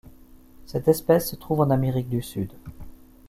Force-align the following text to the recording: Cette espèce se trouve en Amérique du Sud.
Cette 0.65 0.87
espèce 0.87 1.29
se 1.29 1.35
trouve 1.35 1.61
en 1.61 1.69
Amérique 1.69 2.09
du 2.09 2.23
Sud. 2.23 2.49